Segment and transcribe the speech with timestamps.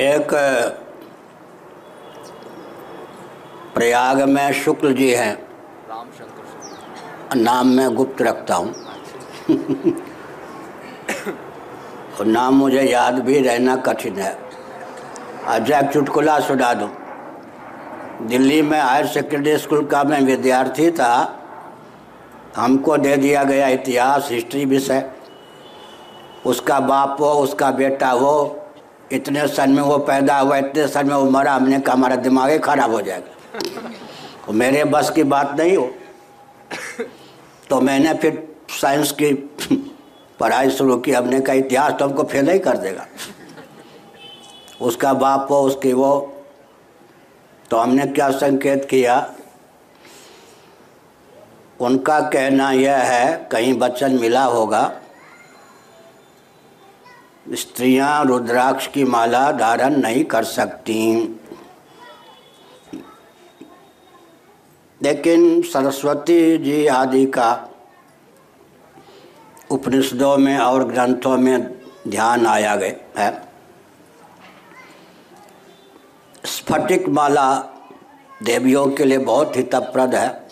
[0.00, 0.32] एक
[3.74, 5.34] प्रयाग में शुक्ल जी हैं।
[5.88, 8.74] रामशंकर नाम मैं गुप्त रखता हूँ।
[12.20, 14.36] और नाम मुझे याद भी रहना कठिन है।
[15.46, 16.90] अच्छा एक चुटकुला सुना दूँ।
[18.22, 21.40] दिल्ली में हायर सेकेंडरी स्कूल का मैं विद्यार्थी था।
[22.56, 25.10] हमको दे दिया गया इतिहास हिस्ट्री विषय।
[26.46, 28.60] उसका बाप वो उसका बेटा वो
[29.12, 32.50] इतने सन में वो पैदा हुआ, इतने सन में वो मरा, हमने कहा हमारा दिमाग
[32.50, 33.90] ही खराब हो जाएगा।
[34.46, 35.90] तो मेरे बस की बात नहीं हो।
[37.70, 39.32] तो मैंने फिर साइंस की
[40.40, 43.06] पढ़ाई शुरू की, हमने कहा इतिहास तो हमको फेल ही कर देगा।
[44.80, 46.30] उसका बाप वो उसकी वो।
[47.70, 49.34] तो हमने क्या संकेत किया?
[51.80, 54.82] उनका कहना यह है, कहीं वचन मिला होगा
[57.52, 61.18] स्त्रियाँ रुद्राक्ष की माला धारण नहीं कर सकती।
[65.02, 67.68] लेकिन सरस्वती जी आदि का
[69.70, 73.48] उपनिषदों में और ग्रंथों में ध्यान आया गया है।
[76.44, 77.54] स्फटिक माला
[78.42, 80.48] देवियों के लिए बहुत हितप्रद है।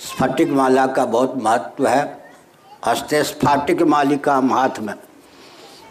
[0.00, 2.32] स्फटिक माला का बहुत महत्व है।
[2.86, 4.94] हस्ते स्फाटिक मालिका हम हाथ में।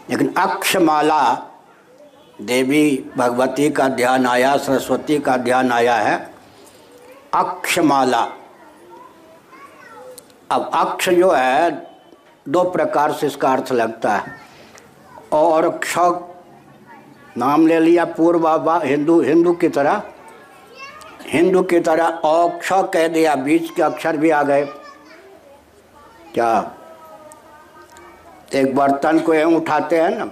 [0.10, 1.48] लेकिन अक्षमाला
[2.42, 6.34] देवी भगवती का ध्यान आया, सरस्वती का ध्यान आया है,
[7.34, 8.28] अक्षमाला।
[10.52, 11.72] अब अक्ष जो है,
[12.50, 14.24] दो प्रकार से इसका अर्थ लगता है।
[15.34, 15.98] और क्ष
[17.38, 18.48] नाम ले लिया पूर्व
[18.84, 20.04] हिंदू हिंदू की तरह।
[21.26, 24.66] हिंदू की तरह अक्ष कह दिया, बीच के अक्षर भी आ गए।
[26.34, 26.72] क्या?
[28.54, 30.26] एक बर्तन को यूँ उठाते हैं ना,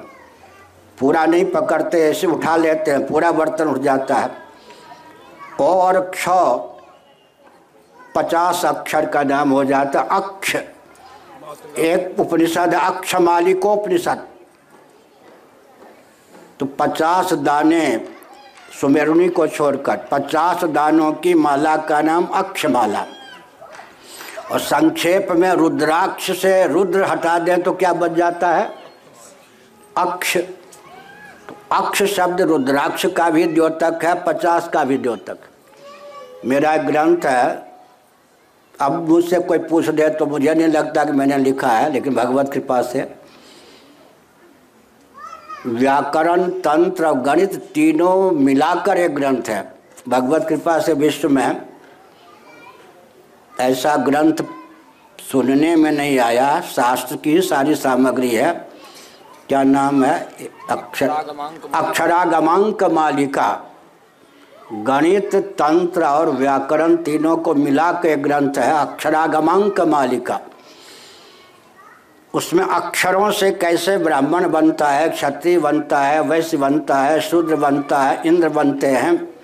[1.00, 4.30] पूरा नहीं पकड़ते, ऐसे उठा लेते हैं, पूरा बर्तन उठ जाता है।
[5.62, 6.26] और क्ष,
[8.16, 10.56] पचास अक्षर का नाम हो जाता, अक्ष।
[11.80, 14.28] एक उपनिषद, अक्ष मालिकोपनिषद।
[16.60, 18.06] तो पचास दाने
[18.82, 23.06] सुमेरुनी को छोड़कर, पचास दानों की माला का नाम अक्षमाला।
[24.52, 28.70] और संक्षेप में रुद्राक्ष से रुद्र हटा दें तो क्या बच जाता है?
[29.98, 35.38] अक्ष। तो अक्ष शब्द रुद्राक्ष का भी द्योतक है, पचास का भी द्योतक।
[36.46, 37.70] मेरा एक ग्रंथ है।
[38.80, 42.52] अब मुझसे कोई पूछ दे तो मुझे नहीं लगता कि मैंने लिखा है, लेकिन भगवत
[42.54, 43.12] कृपा से।
[45.66, 49.74] व्याकरण, तंत्र और गणित तीनों मिलाकर एक ग्रंथ है।
[50.08, 51.69] भगवत कृपा से विश्व में
[53.60, 54.34] ऐसा ग्रंथ
[55.32, 58.70] सुनने में नहीं आया। शास्त्र की सारी सामग्री है।
[59.48, 60.30] क्या नाम है?
[60.70, 61.10] अक्षर
[61.76, 63.76] अक्षरागमांक मालिका।
[64.74, 70.40] गणित, तंत्र और व्याकरण तीनों को मिला के ग्रंथ है। अक्षरागमांक मालिका।
[72.34, 78.00] उसमें अक्षरों से कैसे ब्राह्मण बनता है, क्षत्रिय बनता है, वैश्य बनता है, शूद्र बनता
[78.00, 79.39] है, इंद्र बनते हैं।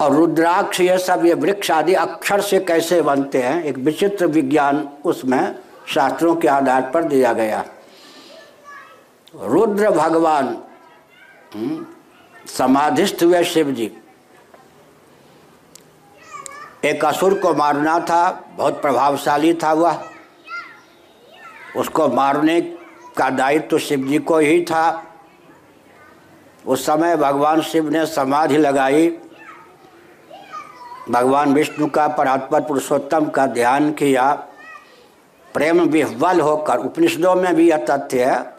[0.00, 4.88] और रुद्राक्ष ये सब ये वृक्ष आदि अक्षर से कैसे बनते हैं एक विचित्र विज्ञान
[5.04, 5.54] उसमें
[5.86, 7.64] शास्त्रों के आधार पर दिया गया।
[9.34, 10.46] रुद्र भगवान
[11.54, 11.86] हम्म,
[12.46, 13.90] समाधिस्थ हुए शिव जी
[16.84, 20.04] एक असुर को मारना था बहुत प्रभावशाली था वह।
[21.76, 22.60] उसको मारने
[23.16, 25.04] का दायित्व तो शिव जी को ही था।
[26.66, 29.08] उस समय भगवान शिव ने समाधि लगाई।
[31.10, 34.32] भगवान विष्णु का परात्पर पुरुषोत्तम का ध्यान किया।
[35.54, 38.54] प्रेम विह्वल होकर उपनिषदों में भी यह तथ्य है।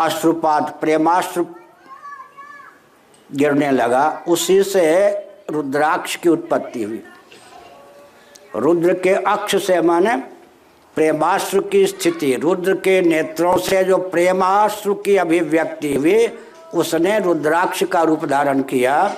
[0.00, 1.44] अश्रुपात प्रेमाश्रु
[3.32, 5.10] गिरने लगा। उसी से
[5.50, 7.02] रुद्राक्ष की उत्पत्ति हुई।
[8.56, 10.16] रुद्र के अक्ष से माने
[10.94, 16.26] प्रेमाश्रु की स्थिति। रुद्र के नेत्रों से जो प्रेमाश्रु की अभिव्यक्ति हुई,
[16.74, 19.16] उसने रुद्राक्ष का रूप धारण किया।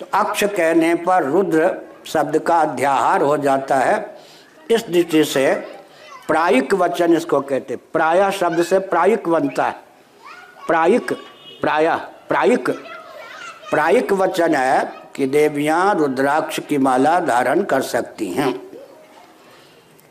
[0.00, 1.70] तो अक्ष कहने पर रुद्र
[2.06, 4.16] शब्द का अध्याहार हो जाता है।
[4.70, 5.54] इस दृष्टि से
[6.28, 9.74] प्रायिक वचन इसको कहते प्राय शब्द से प्रायिक बनता है।
[10.66, 11.12] प्रायिक,
[11.60, 11.88] प्राय,
[12.28, 12.70] प्रायिक।
[13.70, 18.52] प्रायिक वचन है कि देवियाँ रुद्राक्ष की माला धारण कर सकती हैं।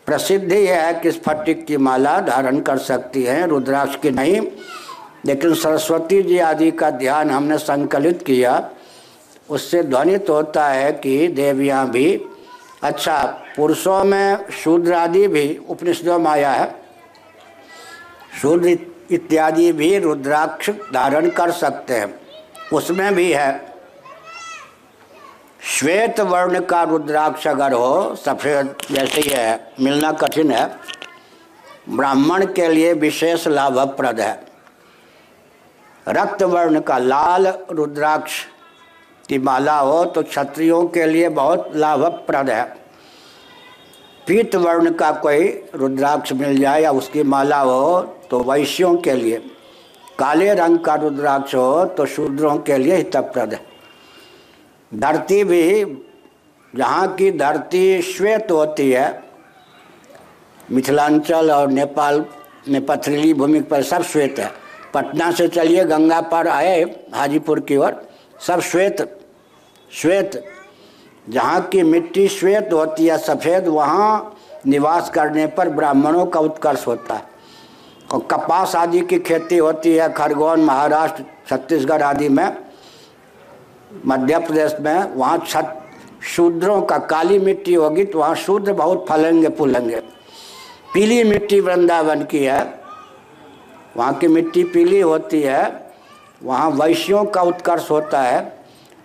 [0.06, 4.42] प्रसिद्ध यह है कि स्फटिक की माला धारण कर सकती हैं। रुद्राक्ष की नहीं,
[5.26, 8.70] लेकिन सरस्वती जी आदि का ध्यान हमने संकलित किया।
[9.50, 12.25] उससे ध्वनित होता है कि देवियाँ भी
[12.84, 13.24] अच्छा
[13.56, 16.75] पुरुषों में शूद्र आदि भी, उपनिषदों में आया है।
[18.42, 18.78] शूद्र
[19.12, 22.19] इत्यादि भी रुद्राक्ष धारण कर सकते हैं।
[22.74, 23.74] उसमें भी है।
[25.63, 30.78] श्वेत वर्ण का रुद्राक्ष अगर हो, सफ़ेद जैसे ही है, मिलना कठिन है।
[31.90, 34.45] ब्राह्मण के लिए विशेष लाभप्रद है।
[36.10, 38.31] रक्त वर्ण का लाल रुद्राक्ष
[39.30, 42.64] की माला हो तो क्षत्रियों के लिए बहुत लाभप्रद है।
[44.28, 49.38] पीत वर्ण का कोई रुद्राक्ष मिल जाए या उसकी माला हो तो वैश्यों के लिए।
[50.20, 53.60] काले रंग का रुद्राक्ष हो तो शूद्रों के लिए हितप्रद है।
[54.92, 55.86] धरती भी,
[56.74, 59.24] जहाँ की धरती श्वेत होती है,
[60.72, 62.26] मिथिलांचल और नेपाल
[62.70, 64.52] में पथरीली भूमि पर सब श्वेत है।
[64.94, 66.81] पटना से चलिए, गंगा पर आए
[67.14, 68.09] हाजीपुर की ओर।
[68.40, 69.02] सब श्वेत
[69.92, 70.44] श्वेत,
[71.30, 74.36] जहाँ की मिट्टी श्वेत होती है, सफ़ेद, वहाँ
[74.68, 77.28] निवास करने पर ब्राह्मणों का उत्कर्ष होता है।
[78.14, 82.58] और कपास आदि की खेती होती है, खरगोन, महाराष्ट्र, छत्तीसगढ़ आदि में,
[84.06, 85.76] मध्य प्रदेश में, वहाँ छत,
[86.26, 90.02] शूद्रों का काली मिट्टी होगी तो वहाँ शूद्र बहुत फलेंगे, फूलेंगे।
[90.94, 92.64] पीली मिट्टी वृंदावन की है,
[93.98, 95.89] वहाँ की मिट्टी पीली होती है
[96.42, 98.42] वहाँ वैश्यों का उत्कर्ष होता है,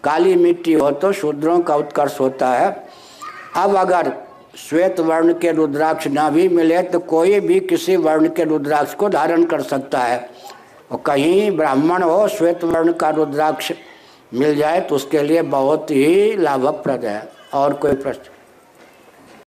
[0.05, 2.71] काली मिट्टी हो तो शूद्रों का उत्कर्ष होता है।
[3.57, 4.13] अब अगर
[4.59, 9.09] श्वेत वर्ण के रुद्राक्ष ना भी मिले तो कोई भी किसी वर्ण के रुद्राक्ष को
[9.09, 10.29] धारण कर सकता है।
[10.93, 13.73] और कहीं ब्राह्मण हो, श्वेत वर्ण का रुद्राक्ष
[14.35, 18.31] मिल जाए तो उसके लिए बहुत ही लाभप्रद है। और कोई प्रश्न?